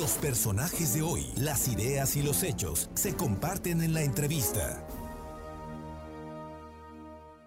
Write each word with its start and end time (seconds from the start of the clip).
Los 0.00 0.12
personajes 0.12 0.94
de 0.94 1.02
hoy, 1.02 1.26
las 1.36 1.68
ideas 1.68 2.16
y 2.16 2.22
los 2.22 2.42
hechos 2.42 2.88
se 2.94 3.14
comparten 3.14 3.82
en 3.82 3.92
la 3.92 4.02
entrevista. 4.02 4.82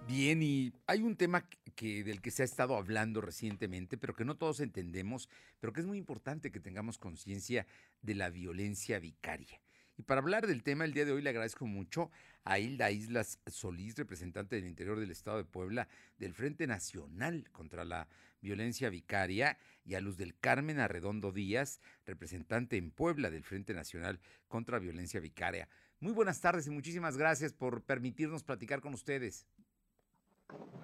Bien, 0.08 0.44
y 0.44 0.72
hay 0.86 1.02
un 1.02 1.16
tema 1.16 1.50
que, 1.74 2.04
del 2.04 2.22
que 2.22 2.30
se 2.30 2.44
ha 2.44 2.46
estado 2.46 2.76
hablando 2.76 3.22
recientemente, 3.22 3.98
pero 3.98 4.16
que 4.16 4.24
no 4.24 4.38
todos 4.38 4.60
entendemos, 4.60 5.30
pero 5.60 5.74
que 5.74 5.82
es 5.82 5.88
muy 5.88 5.98
importante 5.98 6.52
que 6.52 6.60
tengamos 6.60 7.00
conciencia 7.00 7.66
de 8.04 8.14
la 8.14 8.30
violencia 8.30 9.00
vicaria. 9.00 9.60
Y 9.98 10.04
para 10.04 10.22
hablar 10.22 10.48
del 10.48 10.64
tema, 10.64 10.86
el 10.86 10.94
día 10.94 11.06
de 11.06 11.12
hoy 11.12 11.22
le 11.22 11.30
agradezco 11.30 11.66
mucho 11.66 12.10
a 12.44 12.58
Hilda 12.60 12.90
Islas 12.92 13.40
Solís, 13.46 13.96
representante 13.96 14.56
del 14.56 14.66
interior 14.66 15.00
del 15.00 15.12
Estado 15.12 15.38
de 15.38 15.46
Puebla 15.46 15.88
del 16.18 16.34
Frente 16.34 16.66
Nacional 16.66 17.50
contra 17.52 17.86
la 17.86 18.08
Violencia 18.42 18.90
Vicaria, 18.90 19.58
y 19.86 19.96
a 19.96 20.02
Luz 20.02 20.18
del 20.18 20.38
Carmen 20.38 20.80
Arredondo 20.80 21.32
Díaz, 21.32 21.80
representante 22.06 22.78
en 22.78 22.92
Puebla 22.92 23.30
del 23.30 23.44
Frente 23.44 23.74
Nacional 23.74 24.20
contra 24.48 24.80
Violencia 24.80 25.20
Vicaria. 25.20 25.70
Muy 26.00 26.14
buenas 26.14 26.42
tardes 26.42 26.68
y 26.68 26.70
muchísimas 26.70 27.16
gracias 27.16 27.54
por 27.54 27.84
permitirnos 27.84 28.44
platicar 28.44 28.82
con 28.82 28.94
ustedes. 28.94 29.46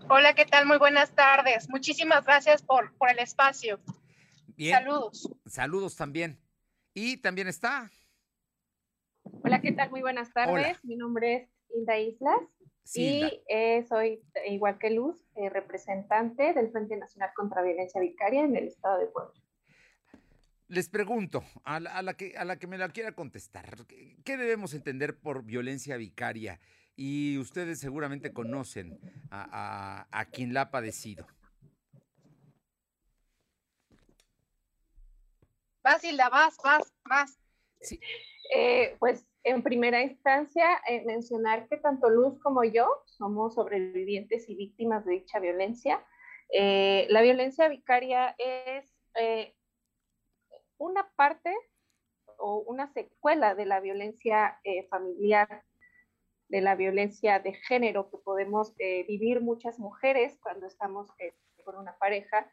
Hola, 0.08 0.34
¿qué 0.34 0.46
tal? 0.46 0.66
Muy 0.66 0.78
buenas 0.78 1.14
tardes. 1.14 1.70
Muchísimas 1.70 2.26
gracias 2.26 2.62
por, 2.62 2.94
por 2.94 3.10
el 3.10 3.20
espacio. 3.20 3.80
Saludos. 4.58 5.30
Saludos 5.46 5.96
también. 5.96 6.40
Y 6.94 7.18
también 7.18 7.48
está 7.48 7.92
Hola, 9.42 9.62
¿qué 9.62 9.72
tal? 9.72 9.90
Muy 9.90 10.02
buenas 10.02 10.34
tardes. 10.34 10.84
Mi 10.84 10.96
nombre 10.98 11.34
es 11.36 11.50
Hilda 11.74 11.98
Islas 11.98 12.40
y 12.94 13.42
eh, 13.48 13.86
soy, 13.88 14.22
igual 14.48 14.78
que 14.78 14.90
Luz, 14.90 15.24
eh, 15.36 15.50
representante 15.50 16.54
del 16.54 16.72
Frente 16.72 16.98
Nacional 16.98 17.32
contra 17.36 17.62
Violencia 17.62 18.02
Vicaria 18.02 18.42
en 18.42 18.56
el 18.56 18.68
Estado 18.68 19.00
de 19.00 19.08
Puebla. 19.08 19.34
Les 20.68 20.90
pregunto, 20.90 21.44
a 21.64 21.80
la, 21.80 22.14
que, 22.16 22.38
a 22.38 22.44
la 22.46 22.60
que 22.60 22.68
me 22.68 22.78
la 22.78 22.90
quiera 22.90 23.14
contestar, 23.14 23.78
¿qué 24.24 24.38
debemos 24.38 24.74
entender 24.74 25.18
por 25.18 25.44
violencia 25.44 25.98
vicaria? 25.98 26.60
Y 26.96 27.38
ustedes 27.38 27.80
seguramente 27.80 28.34
conocen 28.34 29.00
a, 29.32 30.06
a, 30.12 30.20
a 30.20 30.26
quien 30.26 30.54
la 30.54 30.62
ha 30.62 30.72
padecido. 30.72 31.26
Vas, 35.82 36.04
Hilda, 36.04 36.30
vas, 36.30 36.58
vas, 36.64 36.94
vas. 37.06 37.40
Sí. 37.82 38.00
Eh, 38.54 38.98
pues 39.00 39.26
en 39.44 39.64
primera 39.64 40.02
instancia, 40.02 40.66
eh, 40.88 41.04
mencionar 41.06 41.68
que 41.68 41.78
tanto 41.78 42.10
Luz 42.10 42.40
como 42.42 42.64
yo 42.64 42.88
somos 43.06 43.56
sobrevivientes 43.56 44.50
y 44.50 44.56
víctimas 44.56 45.06
de 45.06 45.14
dicha 45.14 45.40
violencia. 45.40 46.06
Eh, 46.52 47.08
la 47.10 47.22
violencia 47.22 47.68
vicaria 47.68 48.36
es 48.38 48.94
una 50.78 51.10
parte 51.16 51.54
o 52.38 52.64
una 52.68 52.88
secuela 52.94 53.54
de 53.54 53.66
la 53.66 53.82
violencia 53.82 54.60
familiar, 54.90 55.64
de 56.48 56.62
la 56.62 56.76
violencia 56.76 57.40
de 57.40 57.54
género 57.54 58.10
que 58.10 58.18
podemos 58.18 58.74
vivir 58.78 59.42
muchas 59.42 59.78
mujeres 59.78 60.38
cuando 60.42 60.68
estamos 60.68 61.12
con 61.66 61.76
una 61.78 61.98
pareja 61.98 62.50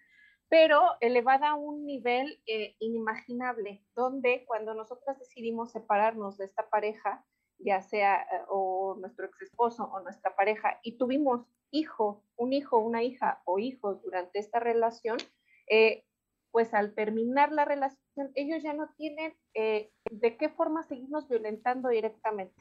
pero 0.49 0.81
elevada 1.01 1.51
a 1.51 1.55
un 1.55 1.85
nivel 1.85 2.41
eh, 2.47 2.77
inimaginable, 2.79 3.83
donde 3.95 4.45
cuando 4.47 4.75
nosotros 4.75 5.19
decidimos 5.19 5.73
separarnos 5.73 6.39
de 6.39 6.45
esta 6.45 6.69
pareja, 6.69 7.25
ya 7.59 7.83
sea 7.83 8.23
eh, 8.23 8.43
o 8.49 8.97
nuestro 9.01 9.27
ex 9.27 9.43
esposo 9.43 9.85
o 9.85 10.01
nuestra 10.01 10.37
pareja, 10.37 10.79
y 10.83 10.99
tuvimos 10.99 11.47
hijo, 11.71 12.23
un 12.37 12.53
hijo, 12.53 12.79
una 12.79 13.03
hija 13.03 13.43
o 13.45 13.59
hijos 13.59 14.03
durante 14.03 14.39
esta 14.39 14.61
relación, 14.61 15.19
eh, 15.69 16.05
pues 16.53 16.73
al 16.75 16.95
terminar 16.95 17.51
la 17.53 17.65
relación, 17.65 18.31
ellos 18.35 18.63
ya 18.63 18.73
no 18.73 18.89
tienen 18.97 19.35
de 19.53 20.37
qué 20.39 20.49
forma 20.49 20.85
seguirnos 20.85 21.29
violentando 21.29 21.91
directamente. 21.91 22.55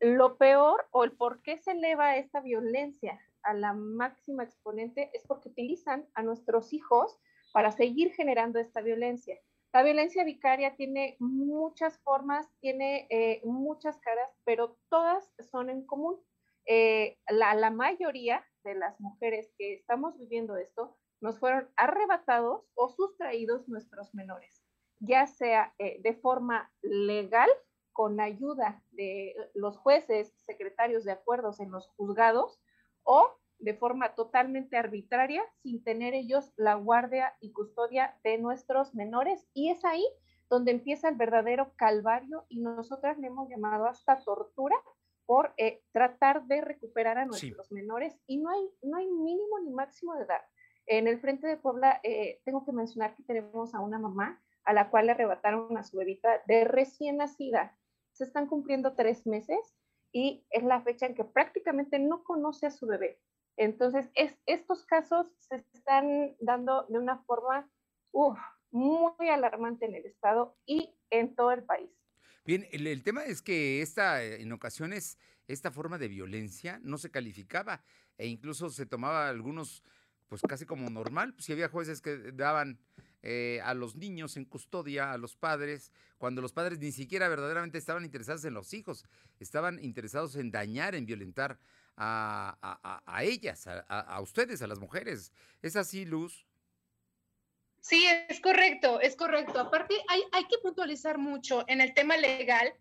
Lo 0.00 0.38
peor 0.38 0.86
o 0.92 1.04
el 1.04 1.12
por 1.12 1.42
qué 1.42 1.58
se 1.58 1.72
eleva 1.72 2.16
esta 2.16 2.40
violencia 2.40 3.20
a 3.48 3.54
la 3.54 3.72
máxima 3.72 4.44
exponente 4.44 5.10
es 5.14 5.26
porque 5.26 5.48
utilizan 5.48 6.06
a 6.14 6.22
nuestros 6.22 6.74
hijos 6.74 7.18
para 7.52 7.72
seguir 7.72 8.12
generando 8.12 8.58
esta 8.58 8.82
violencia. 8.82 9.38
La 9.72 9.82
violencia 9.82 10.22
vicaria 10.22 10.76
tiene 10.76 11.16
muchas 11.18 11.98
formas, 12.00 12.46
tiene 12.60 13.06
eh, 13.08 13.40
muchas 13.44 13.98
caras, 14.00 14.28
pero 14.44 14.76
todas 14.90 15.32
son 15.50 15.70
en 15.70 15.86
común. 15.86 16.20
Eh, 16.66 17.18
la, 17.28 17.70
mayoría 17.70 18.44
de 18.64 18.74
las 18.74 19.00
mujeres 19.00 19.50
que 19.56 19.72
estamos 19.74 20.18
viviendo 20.18 20.56
esto 20.56 20.98
nos 21.22 21.38
fueron 21.38 21.70
arrebatados 21.76 22.68
o 22.74 22.90
sustraídos 22.90 23.66
nuestros 23.66 24.14
menores, 24.14 24.62
ya 25.00 25.26
sea 25.26 25.74
eh, 25.78 26.00
de 26.02 26.14
forma 26.14 26.70
legal, 26.82 27.48
con 27.92 28.20
ayuda 28.20 28.84
de 28.90 29.34
los 29.54 29.76
jueces, 29.78 30.32
secretarios 30.46 31.04
de 31.04 31.12
acuerdos 31.12 31.58
en 31.60 31.70
los 31.70 31.88
juzgados, 31.96 32.60
o 33.08 33.38
de 33.58 33.74
forma 33.74 34.14
totalmente 34.14 34.76
arbitraria, 34.76 35.42
sin 35.62 35.82
tener 35.82 36.12
ellos 36.12 36.52
la 36.56 36.74
guardia 36.74 37.34
y 37.40 37.52
custodia 37.52 38.18
de 38.22 38.36
nuestros 38.36 38.94
menores. 38.94 39.48
Y 39.54 39.70
es 39.70 39.82
ahí 39.84 40.06
donde 40.50 40.72
empieza 40.72 41.08
el 41.08 41.16
verdadero 41.16 41.72
calvario 41.76 42.44
y 42.50 42.60
nosotras 42.60 43.18
le 43.18 43.28
hemos 43.28 43.48
llamado 43.48 43.86
hasta 43.86 44.22
tortura 44.22 44.76
por 45.24 45.54
eh, 45.56 45.82
tratar 45.90 46.46
de 46.46 46.60
recuperar 46.60 47.16
a 47.18 47.24
nuestros 47.24 47.72
menores 47.72 48.14
y 48.26 48.36
no 48.36 48.50
hay, 48.50 48.60
no 48.82 48.98
hay 48.98 49.06
mínimo 49.06 49.58
ni 49.64 49.70
máximo 49.70 50.14
de 50.14 50.24
edad. 50.24 50.42
En 50.86 51.08
el 51.08 51.18
Frente 51.18 51.46
de 51.46 51.56
Puebla 51.56 52.00
eh, 52.02 52.40
tengo 52.44 52.64
que 52.64 52.72
mencionar 52.72 53.16
que 53.16 53.22
tenemos 53.22 53.74
a 53.74 53.80
una 53.80 53.98
mamá 53.98 54.42
a 54.64 54.74
la 54.74 54.90
cual 54.90 55.06
le 55.06 55.12
arrebataron 55.12 55.76
a 55.78 55.82
su 55.82 55.96
bebita 55.96 56.42
de 56.46 56.64
recién 56.64 57.16
nacida. 57.16 57.74
Se 58.12 58.24
están 58.24 58.46
cumpliendo 58.46 58.94
tres 58.94 59.26
meses 59.26 59.77
y 60.12 60.44
es 60.50 60.62
la 60.62 60.82
fecha 60.82 61.06
en 61.06 61.14
que 61.14 61.24
prácticamente 61.24 61.98
no 61.98 62.24
conoce 62.24 62.66
a 62.66 62.70
su 62.70 62.86
bebé. 62.86 63.20
Entonces, 63.56 64.08
es, 64.14 64.38
estos 64.46 64.84
casos 64.84 65.26
se 65.38 65.56
están 65.74 66.36
dando 66.40 66.86
de 66.88 66.98
una 66.98 67.18
forma 67.24 67.68
muy 68.70 69.28
alarmante 69.28 69.86
en 69.86 69.94
el 69.94 70.06
Estado 70.06 70.56
y 70.66 70.94
en 71.10 71.34
todo 71.34 71.52
el 71.52 71.64
país. 71.64 71.90
Bien, 72.44 72.66
el, 72.70 73.02
tema 73.02 73.24
es 73.24 73.42
que 73.42 73.82
esta, 73.82 74.22
en 74.22 74.52
ocasiones 74.52 75.18
esta 75.46 75.70
forma 75.70 75.98
de 75.98 76.08
violencia 76.08 76.80
no 76.82 76.98
se 76.98 77.10
calificaba 77.10 77.82
e 78.16 78.26
incluso 78.26 78.70
se 78.70 78.86
tomaba 78.86 79.28
algunos, 79.28 79.82
pues 80.28 80.42
casi 80.42 80.64
como 80.64 80.88
normal. 80.88 81.34
Pues, 81.34 81.44
si 81.46 81.52
había 81.52 81.68
jueces 81.68 82.00
que 82.00 82.32
daban 82.32 82.78
eh, 83.22 83.60
a 83.64 83.74
los 83.74 83.96
niños 83.96 84.36
en 84.36 84.44
custodia, 84.44 85.12
a 85.12 85.18
los 85.18 85.36
padres, 85.36 85.92
cuando 86.18 86.40
los 86.40 86.52
padres 86.52 86.78
ni 86.78 86.92
siquiera 86.92 87.28
verdaderamente 87.28 87.78
estaban 87.78 88.04
interesados 88.04 88.44
en 88.44 88.54
los 88.54 88.72
hijos, 88.74 89.04
estaban 89.40 89.82
interesados 89.82 90.36
en 90.36 90.50
dañar, 90.50 90.94
en 90.94 91.06
violentar 91.06 91.58
a, 91.96 93.02
a, 93.06 93.24
ellas, 93.24 93.66
a, 93.66 94.20
ustedes, 94.20 94.62
a 94.62 94.68
las 94.68 94.78
mujeres. 94.78 95.32
¿Es 95.62 95.74
así, 95.74 96.04
Luz? 96.04 96.46
Sí, 97.80 98.06
es 98.28 98.40
correcto, 98.40 99.00
es 99.00 99.16
correcto. 99.16 99.58
Aparte, 99.58 99.94
hay, 100.08 100.22
hay 100.32 100.44
que 100.44 100.58
puntualizar 100.62 101.18
mucho 101.18 101.64
en 101.66 101.80
el 101.80 101.94
tema 101.94 102.16
legal 102.16 102.72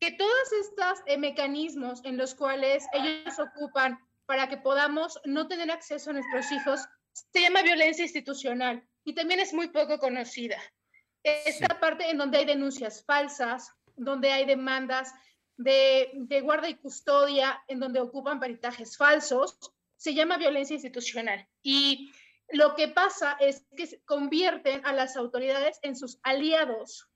que 0.00 0.10
todos 0.12 0.52
estos 0.60 1.02
eh, 1.06 1.18
mecanismos 1.18 2.04
en 2.04 2.16
los 2.16 2.34
cuales 2.34 2.84
ellos 2.92 3.38
ocupan 3.38 3.98
para 4.26 4.48
que 4.48 4.56
podamos 4.56 5.20
no 5.24 5.46
tener 5.46 5.70
acceso 5.70 6.10
a 6.10 6.14
nuestros 6.14 6.50
hijos 6.50 6.80
se 7.12 7.40
llama 7.40 7.62
violencia 7.62 8.02
institucional 8.04 8.84
y 9.04 9.14
también 9.14 9.40
es 9.40 9.52
muy 9.52 9.68
poco 9.68 9.98
conocida. 9.98 10.58
Esta 11.22 11.80
parte 11.80 12.10
en 12.10 12.18
donde 12.18 12.38
hay 12.38 12.44
denuncias 12.44 13.04
falsas, 13.04 13.72
donde 13.96 14.32
hay 14.32 14.44
demandas 14.44 15.12
de, 15.56 16.10
de, 16.14 16.40
guarda 16.40 16.68
y 16.68 16.74
custodia, 16.74 17.62
en 17.68 17.80
donde 17.80 18.00
ocupan 18.00 18.40
peritajes 18.40 18.96
falsos, 18.96 19.58
se 19.96 20.14
llama 20.14 20.36
violencia 20.36 20.74
institucional. 20.74 21.46
Y 21.62 22.12
lo 22.48 22.74
que 22.74 22.88
pasa 22.88 23.36
es 23.40 23.64
que 23.76 24.00
convierten 24.04 24.84
a 24.84 24.92
las 24.92 25.16
autoridades 25.16 25.78
en 25.82 25.96
sus 25.96 26.18
aliados. 26.22 27.08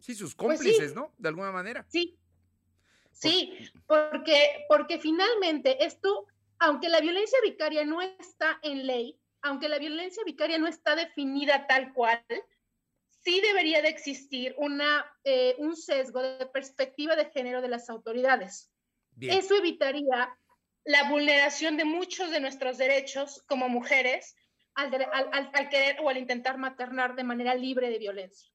Sí, 0.00 0.14
sus 0.14 0.34
pues 0.34 0.58
cómplices, 0.58 0.94
¿no? 0.94 1.12
De 1.18 1.28
alguna 1.28 1.50
manera. 1.50 1.84
Sí. 1.88 2.18
Sí, 3.12 3.56
porque, 3.86 4.64
porque 4.68 4.98
finalmente 4.98 5.84
esto, 5.84 6.26
aunque 6.58 6.88
la 6.88 7.00
violencia 7.00 7.38
vicaria 7.42 7.84
no 7.84 8.02
está 8.02 8.58
en 8.62 8.86
ley, 8.86 9.18
aunque 9.44 9.68
la 9.68 9.78
violencia 9.78 10.22
vicaria 10.24 10.58
no 10.58 10.66
está 10.66 10.96
definida 10.96 11.66
tal 11.66 11.92
cual, 11.92 12.24
sí 13.22 13.40
debería 13.42 13.82
de 13.82 13.88
existir 13.88 14.54
una, 14.56 15.04
eh, 15.22 15.54
un 15.58 15.76
sesgo 15.76 16.22
de 16.22 16.46
perspectiva 16.46 17.14
de 17.14 17.30
género 17.30 17.60
de 17.60 17.68
las 17.68 17.88
autoridades. 17.90 18.72
Eso 19.20 19.54
evitaría 19.54 20.36
la 20.84 21.08
vulneración 21.08 21.76
de 21.76 21.84
muchos 21.84 22.30
de 22.30 22.40
nuestros 22.40 22.78
derechos 22.78 23.42
como 23.46 23.68
mujeres 23.68 24.34
al, 24.74 24.92
al, 24.94 25.50
al, 25.52 25.68
querer 25.68 25.98
o 26.00 26.08
al 26.08 26.18
intentar 26.18 26.58
maternar 26.58 27.14
de 27.14 27.24
manera 27.24 27.54
libre 27.54 27.90
de 27.90 27.98
violencia. 27.98 28.50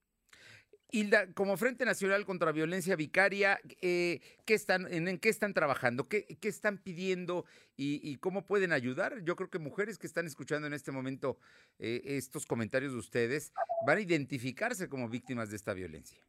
Hilda, 0.91 1.31
como 1.33 1.55
Frente 1.57 1.85
Nacional 1.85 2.25
contra 2.25 2.51
Violencia 2.51 2.95
Vicaria, 2.95 3.59
eh, 3.81 4.21
¿qué 4.45 4.55
están, 4.55 4.91
en, 4.91 5.19
qué 5.19 5.29
están 5.29 5.53
trabajando? 5.53 6.07
¿Qué, 6.07 6.25
están 6.41 6.79
pidiendo 6.79 7.45
y, 7.77 8.17
cómo 8.17 8.45
pueden 8.45 8.71
ayudar? 8.73 9.21
Yo 9.23 9.35
creo 9.35 9.49
que 9.49 9.59
mujeres 9.59 9.99
que 9.99 10.07
están 10.07 10.25
escuchando 10.25 10.67
en 10.67 10.73
este 10.73 10.91
momento 10.91 11.37
eh, 11.77 12.01
estos 12.05 12.45
comentarios 12.45 12.93
de 12.93 12.99
ustedes 12.99 13.53
van 13.85 13.97
a 13.97 14.01
identificarse 14.01 14.89
como 14.89 15.09
víctimas 15.09 15.49
de 15.51 15.57
esta 15.57 15.73
violencia. 15.73 16.19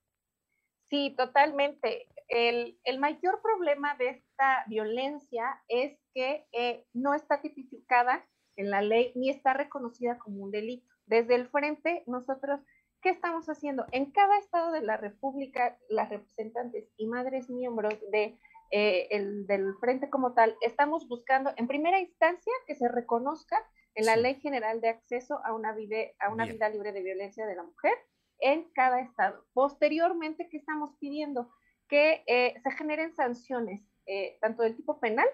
Sí, 0.91 1.15
totalmente. 1.17 2.09
El, 2.29 2.77
mayor 2.99 3.41
problema 3.43 3.97
de 3.97 4.11
esta 4.11 4.65
violencia 4.67 5.63
es 5.69 5.99
que 6.13 6.45
eh, 6.53 6.85
no 6.93 7.15
está 7.15 7.41
tipificada 7.41 8.27
en 8.57 8.71
la 8.71 8.83
ley 8.83 9.13
ni 9.15 9.31
está 9.31 9.55
reconocida 9.55 10.19
como 10.19 10.45
un 10.45 10.51
delito. 10.51 10.87
Desde 11.07 11.35
el 11.35 11.49
frente, 11.49 12.03
nosotros 12.07 12.61
¿Qué 13.03 13.09
estamos 13.09 13.49
haciendo? 13.49 13.87
En 13.93 14.11
cada 14.11 14.37
estado 14.37 14.73
de 14.73 14.83
la 14.83 14.99
República, 14.99 15.79
las 15.89 16.11
representantes 16.11 16.93
y 16.99 17.07
madres 17.07 17.49
miembros 17.49 17.95
de, 18.13 18.39
eh, 18.71 19.09
el, 19.11 19.47
del 19.47 19.75
frente 19.81 20.11
como 20.11 20.35
tal, 20.35 20.55
estamos 20.61 21.09
buscando 21.09 21.51
en 21.57 21.67
primera 21.67 21.99
instancia 21.99 22.53
que 22.67 22.75
se 22.75 22.89
reconozca 22.89 23.57
en 23.95 24.05
la 24.05 24.17
Ley 24.17 24.35
General 24.41 24.83
de 24.83 24.91
Acceso 24.91 25.41
a 25.47 25.55
una, 25.55 25.73
vida, 25.73 25.97
a 26.19 26.31
una 26.31 26.45
vida 26.45 26.69
libre 26.69 26.93
de 26.93 27.03
violencia 27.03 27.47
de 27.47 27.57
la 27.57 27.63
mujer 27.63 27.95
en 28.39 28.65
cada 28.75 29.01
estado. 29.01 29.47
Posteriormente, 29.55 30.51
¿qué 30.51 30.59
estamos 30.59 30.95
pidiendo? 30.99 31.51
Que 31.89 32.23
eh, 32.27 32.61
se 32.63 32.71
generen 32.73 33.15
sanciones, 33.15 33.81
eh, 34.05 34.37
tanto 34.43 34.63
del 34.63 34.77
tipo 34.77 35.01
penal 35.01 35.27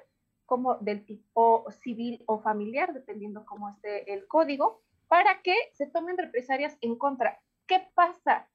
como 0.45 0.77
del 0.77 1.05
tipo 1.05 1.69
civil 1.83 2.23
o 2.27 2.41
familiar, 2.41 2.95
dependiendo 2.95 3.45
cómo 3.45 3.69
esté 3.71 4.13
el 4.13 4.29
código, 4.29 4.83
para 5.09 5.43
que 5.43 5.55
se 5.73 5.89
tomen 5.89 6.17
represalias 6.17 6.79
en 6.81 6.97
contra 6.97 7.41
¿Qué 7.67 7.87
pasa? 7.95 8.49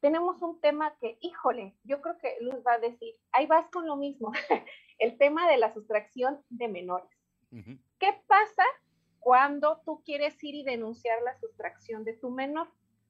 Tenemos 0.00 0.42
un 0.42 0.60
tema 0.60 0.94
que, 1.00 1.18
híjole, 1.20 1.74
yo 1.84 2.00
creo 2.00 2.18
que 2.18 2.36
Luz 2.40 2.62
va 2.66 2.74
a 2.74 2.78
decir, 2.78 3.14
ahí 3.32 3.46
vas 3.46 3.68
con 3.70 3.86
lo 3.86 3.96
mismo, 3.96 4.32
el 4.98 5.16
tema 5.18 5.48
de 5.48 5.56
la 5.56 5.72
sustracción 5.72 6.42
de 6.50 6.68
menores. 6.68 7.10
¿Qué 7.98 8.12
pasa 8.26 8.64
cuando 9.20 9.80
tú 9.86 10.02
quieres 10.04 10.42
ir 10.44 10.54
y 10.54 10.64
denunciar 10.64 11.22
la 11.22 11.38
sustracción 11.40 12.04
de 12.04 12.12
tu 12.12 12.30
menor? 12.30 12.68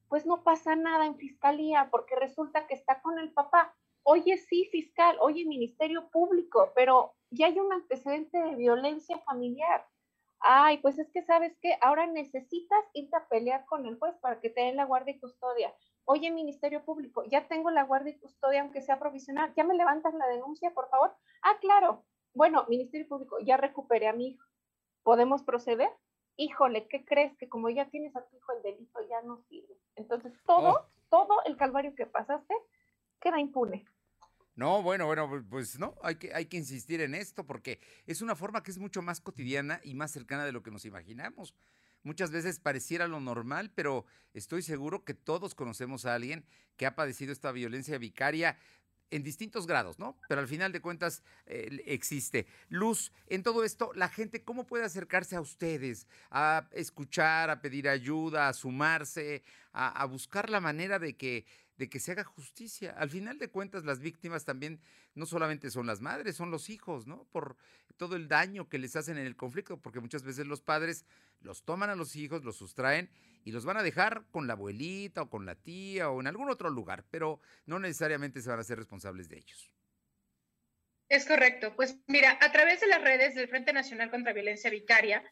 Pues 0.09 0.25
no 0.25 0.45
pasa 0.45 0.77
nada 0.77 1.07
en 1.07 1.17
fiscalía 1.17 1.89
porque 1.91 2.15
resulta 2.15 2.67
que 2.67 2.75
está 2.75 3.03
con 3.03 3.19
el 3.19 3.33
papá. 3.33 3.75
Oye, 4.05 4.39
sí, 4.39 4.69
fiscal, 4.71 5.19
oye, 5.21 5.45
Ministerio 5.45 6.09
Público, 6.09 6.73
pero 6.75 7.15
ya 7.31 7.49
hay 7.49 7.59
un 7.59 7.73
antecedente 7.73 8.39
de 8.39 8.55
violencia 8.55 9.19
familiar 9.19 9.85
ay, 10.41 10.79
pues 10.79 10.99
es 10.99 11.11
que 11.13 11.23
sabes 11.23 11.57
que 11.61 11.77
ahora 11.81 12.07
necesitas 12.07 12.85
irte 12.93 13.17
a 13.17 13.29
pelear 13.29 13.65
con 13.67 13.87
el 13.87 13.99
juez 13.99 14.15
para 14.21 14.41
que 14.41 14.51
te 14.51 14.61
den 14.61 14.77
la 14.77 14.85
guardia 14.85 15.15
y 15.15 15.21
custodia. 15.21 15.75
Oye, 16.05 16.31
Ministerio 16.31 16.85
Público, 16.85 17.25
ya 17.25 17.49
tengo 17.49 17.71
la 17.71 17.85
guardia 17.85 18.13
y 18.13 18.19
custodia, 18.19 18.63
aunque 18.63 18.83
sea 18.83 18.99
provisional, 18.99 19.53
¿ya 19.55 19.65
me 19.65 19.75
levantas 19.75 20.15
la 20.15 20.27
denuncia, 20.27 20.73
por 20.73 20.89
favor? 20.89 21.15
Ah, 21.43 21.59
claro. 21.61 22.05
Bueno, 22.35 22.65
Ministerio 22.69 23.09
Público, 23.09 23.39
ya 23.41 23.57
recuperé 23.57 24.09
a 24.09 24.13
mi 24.13 24.29
hijo. 24.29 24.47
¿Podemos 25.03 25.43
proceder? 25.43 25.91
Híjole, 26.37 26.87
¿qué 26.89 27.05
crees? 27.05 27.37
Que 27.37 27.49
como 27.49 27.69
ya 27.69 27.91
tienes 27.91 28.15
a 28.15 28.25
tu 28.25 28.37
hijo 28.37 28.53
el 28.53 28.63
delito 28.63 29.01
ya 29.09 29.23
no 29.23 29.39
sirve. 29.49 29.77
Entonces, 29.97 30.33
todo, 30.47 30.71
oh. 30.71 30.87
todo 31.11 31.43
el 31.45 31.57
calvario 31.57 31.95
que 31.95 32.07
pasaste 32.07 32.55
queda 33.21 33.41
impune. 33.41 33.85
No, 34.59 34.83
bueno, 34.83 35.07
bueno, 35.07 35.47
pues 35.49 35.79
no, 35.79 35.95
hay 36.03 36.17
que, 36.17 36.35
hay 36.35 36.47
que 36.47 36.57
insistir 36.57 37.01
en 37.01 37.15
esto 37.15 37.47
porque 37.47 37.79
es 38.07 38.23
una 38.23 38.35
forma 38.35 38.65
que 38.65 38.73
es 38.73 38.79
mucho 38.79 39.03
más 39.03 39.21
cotidiana 39.21 39.81
y 39.85 39.95
más 39.95 40.11
cercana 40.11 40.45
de 40.45 40.51
lo 40.51 40.65
que 40.65 40.73
nos 40.73 40.85
imaginamos. 40.85 41.55
Muchas 42.03 42.33
veces 42.33 42.59
pareciera 42.59 43.07
lo 43.07 43.21
normal, 43.21 43.71
pero 43.73 44.05
estoy 44.35 44.63
seguro 44.63 45.05
que 45.05 45.15
todos 45.15 45.55
conocemos 45.55 46.07
a 46.07 46.17
alguien 46.17 46.45
que 46.77 46.87
ha 46.87 46.97
padecido 46.97 47.33
esta 47.33 47.53
violencia 47.53 47.99
vicaria 47.99 48.59
en 49.13 49.23
distintos 49.23 49.69
grados, 49.69 50.01
¿no? 50.01 50.19
Pero 50.29 50.41
al 50.41 50.49
final 50.49 50.73
de 50.73 50.81
cuentas 50.81 51.23
eh, 51.47 51.81
existe. 51.87 52.49
Luz, 52.69 53.13
en 53.29 53.45
todo 53.45 53.63
esto, 53.63 53.93
la 53.95 54.09
gente, 54.09 54.43
¿cómo 54.43 54.67
puede 54.67 54.85
acercarse 54.85 55.37
a 55.37 55.41
ustedes? 55.41 56.09
A 56.33 56.69
escuchar, 56.73 57.49
a 57.51 57.63
pedir 57.63 57.89
ayuda, 57.89 58.49
a 58.49 58.53
sumarse, 58.53 59.45
a 59.73 60.05
buscar 60.07 60.51
la 60.51 60.59
manera 60.59 60.99
de 60.99 61.17
que 61.17 61.47
de 61.79 61.89
que 61.89 62.01
se 62.01 62.13
haga 62.13 62.25
justicia. 62.25 62.95
Al 62.99 63.09
final 63.09 63.39
de 63.39 63.49
cuentas, 63.49 63.85
las 63.85 64.01
víctimas 64.01 64.45
también 64.45 64.81
no 65.15 65.27
solamente 65.27 65.71
son 65.71 65.87
las 65.87 66.01
madres, 66.01 66.37
son 66.37 66.51
los 66.51 66.69
hijos, 66.69 67.07
¿no? 67.07 67.25
Por 67.31 67.57
todo 67.97 68.17
el 68.17 68.29
daño 68.29 68.69
que 68.69 68.79
les 68.79 68.97
hacen 68.97 69.17
en 69.17 69.27
el 69.27 69.37
conflicto, 69.37 69.81
porque 69.81 70.01
muchas 70.01 70.23
veces 70.25 70.47
los 70.47 70.61
padres 70.61 71.07
los 71.41 71.65
toman 71.65 71.89
a 71.91 71.95
los 71.95 72.17
hijos, 72.17 72.45
los 72.45 72.57
sustraen 72.57 73.09
y 73.45 73.53
los 73.53 73.65
van 73.65 73.77
a 73.77 73.83
dejar 73.83 74.25
con 74.31 74.47
la 74.47 74.55
abuelita 74.55 75.23
o 75.23 75.31
con 75.31 75.47
la 75.47 75.55
tía 75.55 76.11
o 76.11 76.21
en 76.21 76.27
algún 76.27 76.51
otro 76.51 76.69
lugar, 76.69 77.05
pero 77.11 77.41
no 77.65 77.79
necesariamente 77.79 78.43
se 78.43 78.51
van 78.51 78.59
a 78.59 78.65
ser 78.65 78.79
responsables 78.79 79.29
de 79.29 79.39
ellos. 79.39 79.73
Es 81.09 81.25
correcto. 81.25 81.75
Pues 81.75 81.97
mira, 82.07 82.39
a 82.41 82.53
través 82.53 82.81
de 82.81 82.89
las 82.89 83.01
redes 83.01 83.35
del 83.35 83.49
Frente 83.49 83.73
Nacional 83.73 84.11
contra 84.11 84.33
Violencia 84.33 84.69
Vicaria, 84.69 85.23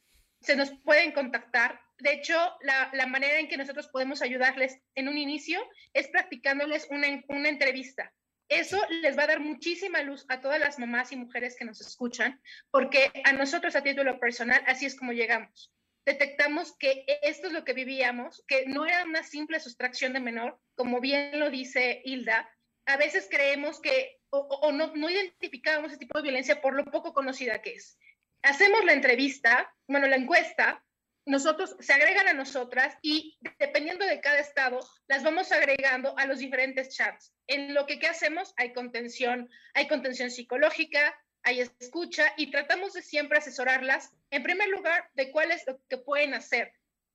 se 0.40 0.56
nos 0.56 0.70
pueden 0.70 1.12
contactar. 1.12 1.81
De 1.98 2.12
hecho, 2.12 2.37
la, 2.60 3.06
manera 3.06 3.38
en 3.38 3.48
que 3.48 3.56
nosotros 3.56 3.88
podemos 3.88 4.22
ayudarles 4.22 4.78
en 4.94 5.08
un 5.08 5.16
inicio 5.16 5.60
es 5.94 6.08
practicándoles 6.08 6.87
una, 6.90 7.08
una 7.28 7.48
entrevista. 7.48 8.12
Eso 8.48 8.81
les 9.02 9.19
va 9.19 9.25
a 9.25 9.28
dar 9.28 9.40
muchísima 9.40 10.02
luz 10.02 10.25
a 10.28 10.40
todas 10.40 10.60
las 10.60 10.78
mamás 10.78 11.10
y 11.12 11.16
mujeres 11.16 11.56
que 11.56 11.64
nos 11.64 11.81
escuchan, 11.81 12.40
porque 12.70 13.10
a 13.25 13.32
nosotros 13.32 13.75
a 13.75 13.82
título 13.82 14.20
personal 14.20 14.62
así 14.66 14.87
es 14.87 14.94
como 14.94 15.12
llegamos. 15.12 15.72
Detectamos 16.04 16.76
que 16.78 17.04
esto 17.22 17.48
es 17.48 17.52
lo 17.52 17.64
que 17.64 17.72
vivíamos, 17.72 18.44
que 18.46 18.66
no 18.66 18.87
era 18.87 19.04
una 19.04 19.25
simple 19.25 19.58
sustracción 19.58 20.12
de 20.12 20.20
menor, 20.20 20.60
como 20.76 21.00
bien 21.00 21.40
lo 21.40 21.50
dice 21.50 22.02
Hilda. 22.04 22.49
A 22.84 22.96
veces 22.96 23.26
creemos 23.28 23.81
que 23.81 24.19
o, 24.31 24.38
o 24.38 24.70
no, 24.70 24.94
no 24.94 25.10
identificábamos 25.10 25.90
ese 25.90 25.99
tipo 25.99 26.19
de 26.19 26.22
violencia 26.22 26.60
por 26.60 26.75
lo 26.75 26.84
poco 26.84 27.12
conocida 27.12 27.62
que 27.62 27.75
es 27.75 27.99
hacemos 28.46 28.84
la 28.84 28.92
entrevista, 28.92 29.72
bueno, 29.88 30.06
la 30.06 30.16
encuesta, 30.16 30.84
nosotros 31.26 31.76
se 31.81 31.93
agregan 31.93 32.28
a 32.28 32.32
nosotras 32.32 32.96
y 33.02 33.37
dependiendo 33.58 34.06
de 34.06 34.20
cada 34.20 34.38
estado, 34.38 34.78
las 35.08 35.25
vamos 35.25 35.50
agregando 35.50 36.17
a 36.17 36.25
los 36.25 36.38
diferentes 36.38 36.96
chats. 36.96 37.34
En 37.49 37.75
lo 37.75 37.84
que 37.84 37.99
¿qué 37.99 38.06
hacemos 38.06 38.55
hay 38.56 38.73
contención, 38.73 39.50
hay 39.75 39.88
contención 39.88 40.31
psicológica, 40.31 41.14
hay 41.43 41.61
escucha 41.61 42.32
y 42.37 42.50
tratamos 42.52 42.93
de 42.93 43.02
siempre 43.02 43.38
asesorarlas, 43.38 44.12
en 44.31 44.44
primer 44.44 44.69
lugar, 44.69 45.11
de 45.14 45.32
cuál 45.32 45.50
es 45.50 45.67
lo 45.67 45.81
que 45.88 45.99
pueden 45.99 46.32
hacer. 46.32 46.73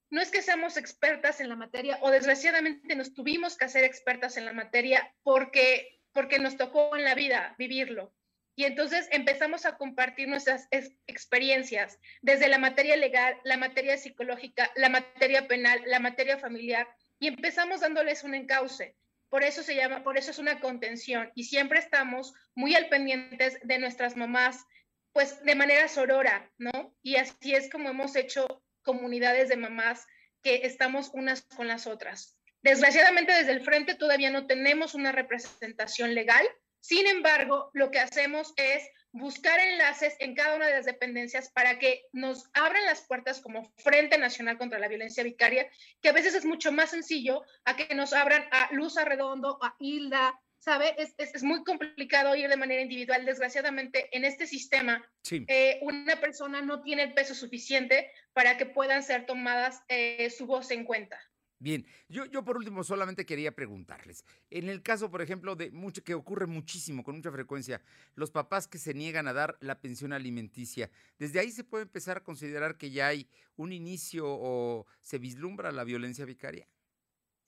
No 0.10 0.22
es 0.22 0.30
que 0.30 0.42
seamos 0.42 0.76
expertas 0.76 1.40
en 1.40 1.48
la 1.48 1.56
materia 1.56 1.98
o 2.02 2.12
desgraciadamente 2.12 2.96
nos 2.96 3.14
tuvimos 3.14 3.58
que 3.58 3.66
hacer 3.66 3.86
expertas 3.86 4.36
en 4.36 4.44
la 4.44 4.54
materia 4.54 5.16
porque, 5.24 6.02
porque 6.12 6.38
nos 6.38 6.58
tocó 6.58 6.98
en 6.98 7.06
la 7.06 7.16
vida 7.16 7.56
vivirlo 7.58 8.14
y 8.56 8.66
entonces 8.66 9.08
empezamos 9.12 9.66
a 9.66 9.78
compartir 9.78 10.28
nuestras 10.28 10.68
experiencias 11.08 12.00
desde 12.22 12.50
la 12.50 12.58
materia 12.58 12.96
legal, 12.96 13.40
la 13.44 13.58
materia 13.58 13.98
psicológica, 13.98 14.72
la 14.76 14.90
materia 14.90 15.48
penal, 15.48 15.82
la 15.86 16.00
materia 16.00 16.38
familiar, 16.38 16.88
y 17.20 17.28
empezamos 17.28 17.82
dándoles 17.82 18.24
un 18.24 18.36
encauce. 18.36 18.96
Por 19.30 19.44
eso 19.44 19.64
se 19.64 19.76
llama, 19.76 20.04
por 20.04 20.18
eso 20.18 20.32
es 20.32 20.40
una 20.40 20.60
contención 20.60 21.32
y 21.36 21.46
siempre 21.46 21.80
estamos 21.80 22.34
muy 22.54 22.76
al 22.76 22.90
pendientes 22.90 23.58
de 23.64 23.80
nuestras 23.80 24.18
mamás, 24.18 24.66
pues 25.14 25.42
de 25.44 25.56
manera 25.56 25.88
sorora, 25.88 26.52
¿no? 26.58 26.94
Y 27.02 27.16
así 27.16 27.56
es 27.56 27.70
como 27.70 27.90
hemos 27.90 28.16
hecho 28.16 28.62
comunidades 28.82 29.48
de 29.48 29.56
mamás 29.56 30.06
que 30.42 30.66
estamos 30.66 31.12
unas 31.14 31.44
con 31.44 31.68
las 31.68 31.88
otras. 31.88 32.38
Desgraciadamente 32.62 33.32
desde 33.32 33.54
el 33.54 33.64
frente 33.64 33.96
todavía 33.96 34.32
no 34.32 34.48
tenemos 34.48 34.94
una 34.94 35.12
representación 35.12 36.14
legal, 36.14 36.46
sin 36.82 37.08
embargo, 37.08 37.70
lo 37.74 37.92
que 37.92 38.00
hacemos 38.00 38.54
es 38.58 38.84
buscar 39.12 39.60
enlaces 39.60 40.16
en 40.20 40.36
cada 40.36 40.56
una 40.56 40.68
de 40.68 40.74
las 40.74 40.86
dependencias 40.86 41.52
para 41.52 41.78
que 41.80 42.06
nos 42.12 42.50
abran 42.54 42.86
las 42.86 43.02
puertas 43.08 43.40
como 43.40 43.72
Frente 43.78 44.18
Nacional 44.18 44.58
contra 44.58 44.80
la 44.80 44.88
Violencia 44.88 45.24
Vicaria, 45.24 45.70
que 46.02 46.10
a 46.10 46.14
veces 46.14 46.34
es 46.34 46.46
mucho 46.46 46.72
más 46.72 46.90
sencillo 46.90 47.44
a 47.66 47.76
que 47.76 47.94
nos 47.94 48.14
abran 48.14 48.46
a 48.52 48.70
Luz 48.74 48.98
Arredondo, 48.98 49.60
a 49.62 49.76
Hilda, 49.80 50.40
¿sabe? 50.58 50.96
Es, 50.98 51.14
es, 51.18 51.44
muy 51.44 51.64
complicado 51.64 52.36
ir 52.36 52.50
de 52.50 52.58
manera 52.58 52.82
individual. 52.82 53.26
Desgraciadamente, 53.26 54.16
en 54.16 54.26
este 54.26 54.48
sistema, 54.48 55.04
eh, 55.30 55.80
una 55.82 56.20
persona 56.22 56.62
no 56.62 56.82
tiene 56.82 57.04
el 57.04 57.14
peso 57.14 57.36
suficiente 57.36 58.12
para 58.34 58.58
que 58.58 58.66
puedan 58.66 59.04
ser 59.04 59.26
tomadas 59.26 59.82
eh, 59.88 60.30
su 60.30 60.46
voz 60.46 60.72
en 60.72 60.86
cuenta. 60.86 61.20
Bien, 61.62 61.86
yo, 62.10 62.26
yo 62.26 62.44
por 62.44 62.58
último 62.58 62.84
solamente 62.84 63.24
quería 63.24 63.52
preguntarles, 63.52 64.26
en 64.50 64.68
el 64.68 64.82
caso, 64.82 65.12
por 65.12 65.22
ejemplo, 65.22 65.56
de 65.56 65.70
mucho 65.70 66.04
que 66.04 66.16
ocurre 66.16 66.48
muchísimo, 66.48 67.04
con 67.04 67.18
mucha 67.18 67.32
frecuencia, 67.32 67.84
los 68.16 68.32
papás 68.32 68.68
que 68.68 68.80
se 68.80 68.96
niegan 68.96 69.28
a 69.28 69.34
dar 69.34 69.58
la 69.60 69.80
pensión 69.80 70.12
alimenticia, 70.12 70.90
¿desde 71.20 71.40
ahí 71.40 71.52
se 71.52 71.64
puede 71.64 71.84
empezar 71.84 72.18
a 72.18 72.24
considerar 72.24 72.80
que 72.80 72.90
ya 72.90 73.06
hay 73.10 73.30
un 73.58 73.74
inicio 73.74 74.26
o 74.28 74.88
se 75.02 75.20
vislumbra 75.20 75.72
la 75.72 75.84
violencia 75.84 76.26
vicaria? 76.26 76.68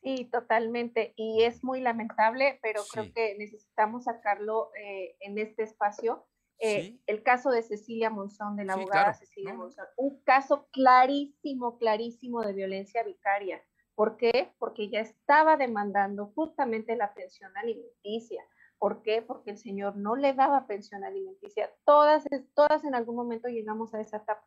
Sí, 0.04 0.30
totalmente, 0.32 1.14
y 1.16 1.42
es 1.42 1.64
muy 1.64 1.82
lamentable, 1.82 2.60
pero 2.62 2.84
creo 2.92 3.12
que 3.12 3.36
necesitamos 3.40 4.04
sacarlo 4.04 4.70
eh, 4.76 5.16
en 5.22 5.40
este 5.40 5.64
espacio. 5.64 6.28
Eh, 6.60 7.00
el 7.08 7.24
caso 7.24 7.50
de 7.50 7.64
Cecilia 7.64 8.12
Monzón, 8.12 8.58
de 8.58 8.66
la 8.66 8.74
abogada 8.74 9.16
Cecilia 9.16 9.56
Monzón, 9.56 9.88
un 9.98 10.22
caso 10.22 10.68
clarísimo, 10.72 11.80
clarísimo 11.80 12.42
de 12.42 12.54
violencia 12.54 13.02
vicaria 13.02 13.60
¿Por 13.96 14.18
qué? 14.18 14.54
Porque 14.58 14.90
ya 14.90 15.00
estaba 15.00 15.58
demandando 15.58 16.32
justamente 16.36 16.96
la 16.96 17.14
pensión 17.14 17.56
alimenticia. 17.56 18.44
¿Por 18.80 19.02
qué? 19.02 19.22
Porque 19.22 19.52
el 19.52 19.58
señor 19.58 19.96
no 19.96 20.16
le 20.16 20.34
daba 20.34 20.68
pensión 20.68 21.04
alimenticia. 21.04 21.72
Todas, 21.86 22.26
todas 22.54 22.84
en 22.84 22.96
algún 22.96 23.16
momento 23.16 23.48
llegamos 23.48 23.94
a 23.94 24.02
esa 24.02 24.18
etapa, 24.18 24.46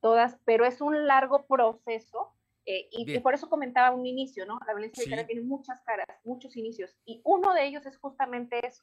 todas, 0.00 0.38
pero 0.44 0.64
es 0.64 0.80
un 0.80 1.06
largo 1.06 1.46
proceso 1.46 2.32
eh, 2.64 2.88
y, 2.90 3.20
por 3.20 3.32
eso 3.32 3.48
comentaba 3.48 3.94
un 3.94 4.06
inicio, 4.06 4.44
¿no? 4.44 4.58
La 4.66 4.74
violencia 4.74 5.04
sí. 5.04 5.26
tiene 5.26 5.42
muchas 5.42 5.80
caras, 5.82 6.06
muchos 6.24 6.56
inicios, 6.56 6.96
y 7.04 7.20
uno 7.24 7.54
de 7.54 7.64
ellos 7.64 7.86
es 7.86 7.96
justamente 7.96 8.66
eso. 8.66 8.82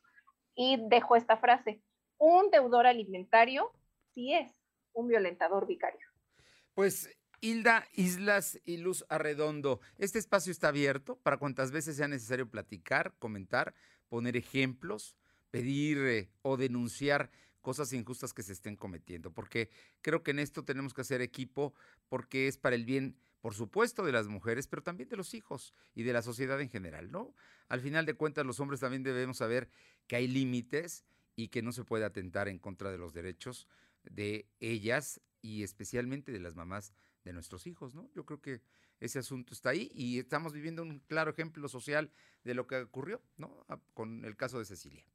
Y 0.56 0.78
dejo 0.88 1.18
esta 1.18 1.36
frase, 1.36 1.84
un 2.18 2.50
deudor 2.50 2.88
alimentario 2.88 3.74
sí 4.14 4.34
es 4.34 4.64
un 4.94 5.08
violentador 5.08 5.68
vicario. 5.68 6.08
Pues 6.76 7.10
Hilda 7.44 7.90
Islas 7.92 8.58
y 8.64 8.78
Luz 8.78 9.04
Arredondo, 9.10 9.82
este 9.98 10.18
espacio 10.18 10.50
está 10.50 10.70
abierto 10.70 11.18
para 11.18 11.36
cuantas 11.36 11.72
veces 11.72 11.98
sea 11.98 12.08
necesario 12.08 12.50
platicar, 12.50 13.14
comentar, 13.20 13.74
poner 14.08 14.38
ejemplos, 14.38 15.18
pedir 15.52 15.98
eh, 15.98 16.30
o 16.42 16.56
denunciar 16.56 17.30
cosas 17.60 17.92
injustas 17.92 18.34
que 18.34 18.44
se 18.44 18.54
estén 18.54 18.78
cometiendo, 18.78 19.34
porque 19.34 19.70
creo 20.02 20.24
que 20.24 20.32
en 20.32 20.40
esto 20.40 20.64
tenemos 20.64 20.94
que 20.94 21.02
hacer 21.02 21.20
equipo 21.20 21.74
porque 22.08 22.48
es 22.48 22.58
para 22.58 22.78
el 22.78 22.86
bien, 22.86 23.18
por 23.42 23.54
supuesto, 23.54 24.06
de 24.06 24.14
las 24.14 24.30
mujeres, 24.30 24.68
pero 24.68 24.82
también 24.82 25.10
de 25.10 25.18
los 25.18 25.34
hijos 25.34 25.74
y 25.96 26.04
de 26.04 26.14
la 26.14 26.22
sociedad 26.22 26.62
en 26.62 26.70
general, 26.70 27.12
¿no? 27.12 27.36
Al 27.68 27.82
final 27.82 28.06
de 28.06 28.14
cuentas, 28.14 28.46
los 28.46 28.62
hombres 28.62 28.80
también 28.80 29.04
debemos 29.04 29.40
saber 29.40 29.68
que 30.08 30.16
hay 30.16 30.30
límites 30.30 31.04
y 31.36 31.50
que 31.50 31.62
no 31.62 31.74
se 31.74 31.84
puede 31.84 32.06
atentar 32.06 32.48
en 32.48 32.58
contra 32.58 32.90
de 32.90 33.00
los 33.00 33.14
derechos 33.14 33.68
de 34.06 34.48
ellas 34.62 35.20
y 35.42 35.64
especialmente 35.64 36.32
de 36.32 36.40
las 36.40 36.56
mamás 36.56 36.94
de 37.24 37.34
nuestros 37.34 37.68
hijos, 37.68 37.94
¿no? 37.96 38.10
Yo 38.14 38.26
creo 38.26 38.42
que 38.42 38.62
ese 39.00 39.20
asunto 39.20 39.54
está 39.54 39.70
ahí 39.70 39.92
y 39.94 40.20
estamos 40.20 40.54
viviendo 40.54 40.82
un 40.82 41.00
claro 41.00 41.32
ejemplo 41.32 41.68
social 41.68 42.12
de 42.44 42.54
lo 42.54 42.68
que 42.68 42.78
ocurrió, 42.78 43.22
¿no? 43.38 43.66
Ah, 43.68 43.80
con 43.94 44.26
el 44.26 44.36
caso 44.36 44.60
de 44.60 44.66
Cecilia. 44.66 45.06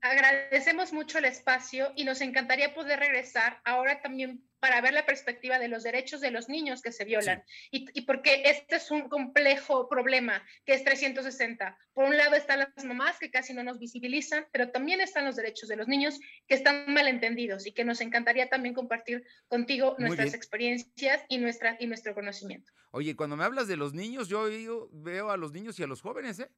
Agradecemos 0.00 0.92
mucho 0.92 1.18
el 1.18 1.24
espacio 1.24 1.92
y 1.96 2.04
nos 2.04 2.20
encantaría 2.20 2.74
poder 2.74 2.98
regresar 2.98 3.60
ahora 3.64 4.02
también 4.02 4.44
para 4.64 4.80
ver 4.80 4.94
la 4.94 5.04
perspectiva 5.04 5.58
de 5.58 5.68
los 5.68 5.82
derechos 5.82 6.22
de 6.22 6.30
los 6.30 6.48
niños 6.48 6.80
que 6.80 6.90
se 6.90 7.04
violan 7.04 7.44
y, 7.70 7.84
y, 7.92 8.06
porque 8.06 8.44
este 8.46 8.76
es 8.76 8.90
un 8.90 9.10
complejo 9.10 9.90
problema 9.90 10.42
que 10.64 10.72
es 10.72 10.82
360. 10.82 11.76
Por 11.92 12.06
un 12.06 12.16
lado 12.16 12.34
están 12.34 12.60
las 12.60 12.82
mamás 12.82 13.18
que 13.18 13.30
casi 13.30 13.52
no 13.52 13.62
nos 13.62 13.78
visibilizan, 13.78 14.46
pero 14.52 14.70
también 14.70 15.02
están 15.02 15.26
los 15.26 15.36
derechos 15.36 15.68
de 15.68 15.76
los 15.76 15.86
niños 15.86 16.18
que 16.48 16.54
están 16.54 16.90
malentendidos 16.94 17.66
y 17.66 17.72
que 17.72 17.84
nos 17.84 18.00
encantaría 18.00 18.48
también 18.48 18.74
compartir 18.74 19.22
contigo 19.48 19.96
nuestras 19.98 20.32
experiencias 20.32 21.20
y, 21.28 21.36
nuestra, 21.36 21.76
y 21.78 21.86
nuestro 21.86 22.14
conocimiento. 22.14 22.72
Oye, 22.92 23.14
cuando 23.16 23.36
me 23.36 23.44
hablas 23.44 23.68
de 23.68 23.76
los 23.76 23.92
niños, 23.92 24.28
yo, 24.28 24.48
veo 24.92 25.30
a 25.30 25.36
los 25.36 25.52
niños 25.52 25.78
y 25.78 25.82
a 25.82 25.86
los 25.86 26.00
jóvenes, 26.00 26.38
¿eh? 26.38 26.48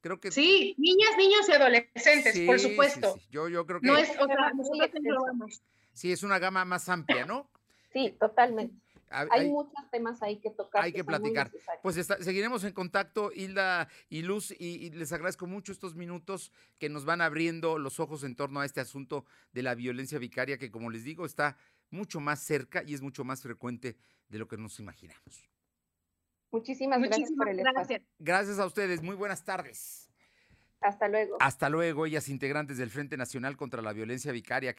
Creo 0.00 0.20
que 0.20 0.30
sí, 0.30 0.76
niñas, 0.78 1.16
niños 1.18 1.48
y 1.48 1.52
adolescentes, 1.54 2.38
por 2.46 2.60
supuesto. 2.60 3.14
Sí, 3.14 3.20
sí. 3.20 3.28
Yo, 3.32 3.48
yo 3.48 3.66
creo 3.66 3.80
que 3.80 3.86
no 3.88 3.96
es, 3.96 4.10
o 4.10 4.26
sea, 4.26 4.52
nosotros 4.54 4.90
Sí, 5.92 6.12
es 6.12 6.22
una 6.22 6.38
gama 6.38 6.64
más 6.64 6.88
amplia, 6.88 7.26
¿no? 7.26 7.48
Sí, 7.92 8.14
totalmente. 8.18 8.74
Hay, 9.14 9.28
hay, 9.30 9.50
muchos 9.50 9.74
temas 9.90 10.22
ahí 10.22 10.38
que 10.38 10.48
tocar. 10.48 10.82
Hay 10.82 10.90
que, 10.90 11.00
que 11.00 11.04
platicar. 11.04 11.52
Pues 11.82 11.98
está, 11.98 12.16
seguiremos 12.22 12.64
en 12.64 12.72
contacto, 12.72 13.30
Hilda 13.30 13.86
y 14.08 14.22
Luz, 14.22 14.52
y, 14.52 14.86
y, 14.86 14.88
les 14.88 15.12
agradezco 15.12 15.46
mucho 15.46 15.70
estos 15.70 15.94
minutos 15.94 16.50
que 16.78 16.88
nos 16.88 17.04
van 17.04 17.20
abriendo 17.20 17.76
los 17.76 18.00
ojos 18.00 18.24
en 18.24 18.34
torno 18.36 18.60
a 18.60 18.64
este 18.64 18.80
asunto 18.80 19.26
de 19.52 19.62
la 19.62 19.74
violencia 19.74 20.18
vicaria, 20.18 20.56
que 20.56 20.70
como 20.70 20.88
les 20.88 21.04
digo, 21.04 21.26
está 21.26 21.58
mucho 21.90 22.20
más 22.20 22.40
cerca 22.40 22.82
y 22.86 22.94
es 22.94 23.02
mucho 23.02 23.22
más 23.22 23.42
frecuente 23.42 23.98
de 24.30 24.38
lo 24.38 24.48
que 24.48 24.56
nos 24.56 24.80
imaginamos. 24.80 25.50
Muchísimas, 26.50 26.98
Muchísimas 26.98 27.18
gracias 27.18 27.36
por 27.36 27.48
el 27.48 27.56
gracias. 27.58 27.90
espacio. 27.90 28.06
Gracias 28.18 28.58
a 28.58 28.66
ustedes. 28.66 29.02
Muy 29.02 29.14
buenas 29.14 29.44
tardes. 29.44 30.10
Hasta 30.82 31.08
luego. 31.08 31.36
Hasta 31.40 31.68
luego, 31.68 32.06
ellas 32.06 32.28
integrantes 32.28 32.76
del 32.76 32.90
Frente 32.90 33.16
Nacional 33.16 33.56
contra 33.56 33.82
la 33.82 33.92
Violencia 33.92 34.32
Vicaria. 34.32 34.70